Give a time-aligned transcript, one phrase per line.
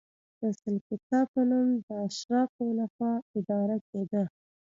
[0.41, 4.23] د سلکتا په نوم د اشرافو له خوا اداره کېده.